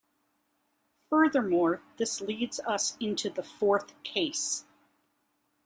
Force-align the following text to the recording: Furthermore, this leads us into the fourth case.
Furthermore, 1.11 1.83
this 1.97 2.21
leads 2.21 2.59
us 2.61 2.97
into 2.99 3.29
the 3.29 3.43
fourth 3.43 3.93
case. 4.01 4.65